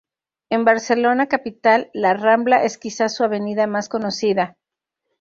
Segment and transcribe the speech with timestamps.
[0.49, 4.57] En Barcelona capital, La Rambla es quizá su avenida más conocida.